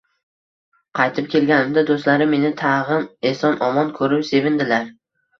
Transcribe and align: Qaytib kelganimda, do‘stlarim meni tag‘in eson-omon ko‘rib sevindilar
Qaytib 0.99 1.25
kelganimda, 1.33 1.83
do‘stlarim 1.89 2.33
meni 2.35 2.51
tag‘in 2.61 3.05
eson-omon 3.33 3.91
ko‘rib 3.99 4.25
sevindilar 4.31 4.89